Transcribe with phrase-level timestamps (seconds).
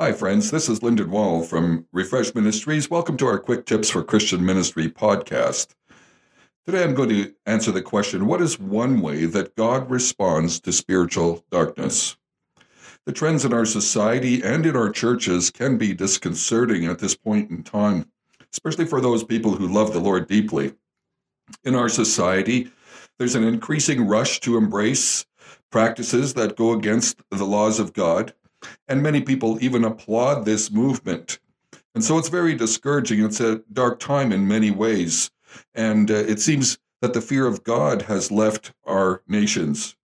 [0.00, 0.50] Hi, friends.
[0.50, 2.88] This is Lyndon Wall from Refresh Ministries.
[2.88, 5.74] Welcome to our Quick Tips for Christian Ministry podcast.
[6.64, 10.72] Today I'm going to answer the question What is one way that God responds to
[10.72, 12.16] spiritual darkness?
[13.04, 17.50] The trends in our society and in our churches can be disconcerting at this point
[17.50, 18.10] in time,
[18.54, 20.72] especially for those people who love the Lord deeply.
[21.62, 22.72] In our society,
[23.18, 25.26] there's an increasing rush to embrace
[25.70, 28.32] practices that go against the laws of God
[28.88, 31.38] and many people even applaud this movement.
[31.94, 33.24] And so it's very discouraging.
[33.24, 35.30] It's a dark time in many ways.
[35.74, 39.96] And uh, it seems that the fear of God has left our nations.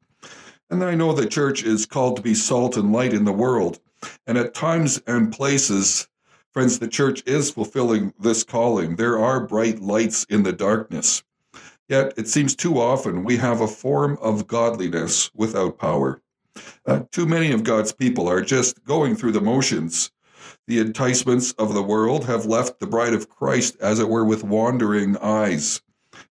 [0.70, 3.78] And I know the church is called to be salt and light in the world.
[4.26, 6.08] And at times and places,
[6.52, 8.96] friends, the church is fulfilling this calling.
[8.96, 11.22] There are bright lights in the darkness.
[11.88, 16.20] Yet it seems too often we have a form of godliness without power.
[16.86, 20.10] Uh, too many of God's people are just going through the motions.
[20.66, 24.44] The enticements of the world have left the bride of Christ, as it were, with
[24.44, 25.80] wandering eyes.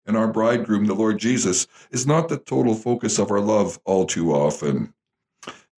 [0.05, 4.05] And our bridegroom, the Lord Jesus, is not the total focus of our love all
[4.05, 4.93] too often.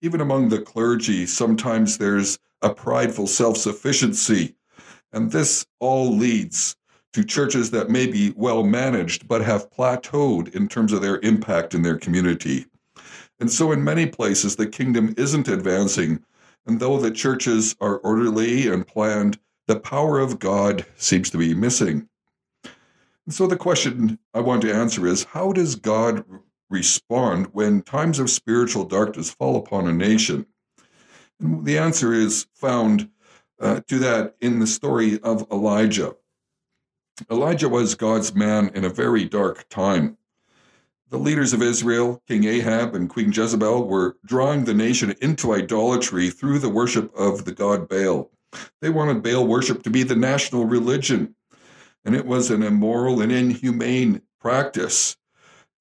[0.02, 4.56] Even among the clergy, sometimes there's a prideful self sufficiency.
[5.12, 6.76] And this all leads
[7.14, 11.74] to churches that may be well managed, but have plateaued in terms of their impact
[11.74, 12.66] in their community.
[13.40, 16.24] And so, in many places, the kingdom isn't advancing.
[16.66, 21.54] And though the churches are orderly and planned, the power of God seems to be
[21.54, 22.08] missing.
[22.64, 26.24] And so, the question I want to answer is how does God
[26.70, 30.46] respond when times of spiritual darkness fall upon a nation?
[31.40, 33.10] And the answer is found
[33.60, 36.16] uh, to that in the story of Elijah.
[37.32, 40.18] Elijah was God's man in a very dark time.
[41.12, 46.32] The leaders of Israel, King Ahab and Queen Jezebel, were drawing the nation into idolatry
[46.32, 48.32] through the worship of the god Baal.
[48.82, 51.36] They wanted Baal worship to be the national religion,
[52.06, 55.16] and it was an immoral and inhumane practice,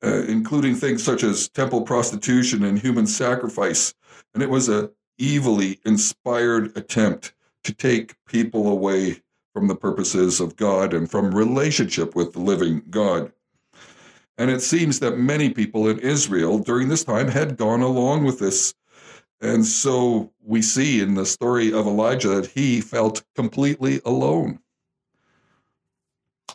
[0.04, 3.94] uh, including things such as temple prostitution and human sacrifice.
[4.34, 9.22] And it was a evilly inspired attempt to take people away
[9.54, 13.32] from the purposes of God and from relationship with the living God.
[14.36, 18.38] And it seems that many people in Israel during this time had gone along with
[18.38, 18.74] this.
[19.40, 24.58] And so we see in the story of Elijah that he felt completely alone.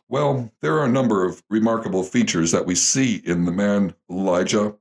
[0.09, 4.75] Well, there are a number of remarkable features that we see in the man Elijah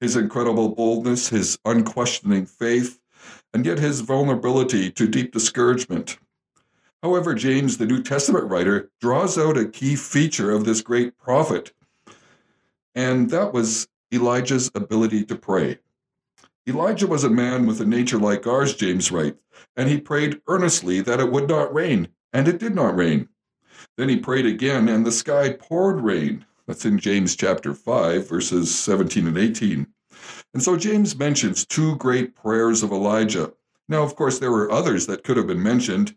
[0.00, 3.00] his incredible boldness, his unquestioning faith,
[3.52, 6.18] and yet his vulnerability to deep discouragement.
[7.02, 11.72] However, James, the New Testament writer, draws out a key feature of this great prophet
[12.94, 15.78] and that was Elijah's ability to pray.
[16.66, 19.38] Elijah was a man with a nature like ours, James writes,
[19.76, 23.28] and he prayed earnestly that it would not rain, and it did not rain.
[23.96, 26.44] Then he prayed again, and the sky poured rain.
[26.66, 29.86] That's in James chapter 5, verses 17 and 18.
[30.54, 33.52] And so James mentions two great prayers of Elijah.
[33.88, 36.14] Now, of course, there were others that could have been mentioned.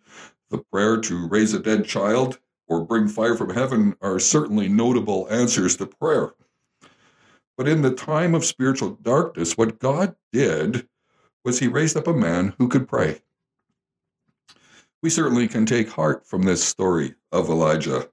[0.49, 5.27] The prayer to raise a dead child or bring fire from heaven are certainly notable
[5.29, 6.33] answers to prayer.
[7.57, 10.87] But in the time of spiritual darkness, what God did
[11.43, 13.21] was he raised up a man who could pray.
[15.01, 18.09] We certainly can take heart from this story of Elijah.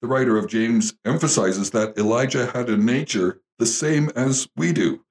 [0.00, 5.04] The writer of James emphasizes that Elijah had a nature the same as we do.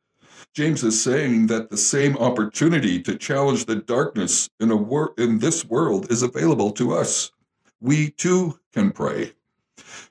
[0.54, 5.38] James is saying that the same opportunity to challenge the darkness in, a wor- in
[5.40, 7.32] this world is available to us.
[7.80, 9.34] We too can pray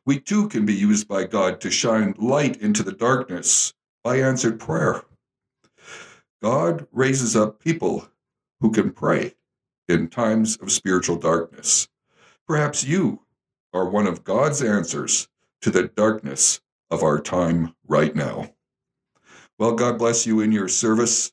[0.05, 4.61] we too can be used by God to shine light into the darkness by answered
[4.61, 5.03] prayer.
[6.43, 8.09] God raises up people
[8.61, 9.35] who can pray
[9.89, 11.89] in times of spiritual darkness.
[12.47, 13.23] Perhaps you
[13.73, 15.29] are one of God's answers
[15.61, 16.61] to the darkness
[16.91, 18.51] of our time right now.
[19.59, 21.33] Well, God bless you in your service.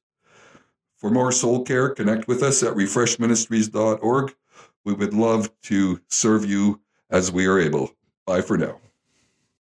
[0.98, 4.36] For more soul care, connect with us at refreshministries.org.
[4.86, 7.91] We would love to serve you as we are able.
[8.25, 8.79] Bye for now.